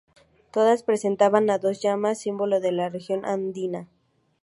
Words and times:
Todas 0.51 0.81
presentaban 0.81 1.51
a 1.51 1.59
dos 1.59 1.79
llamas, 1.79 2.19
símbolo 2.21 2.59
de 2.59 2.71
la 2.71 2.89
región 2.89 3.23
andina. 3.23 3.87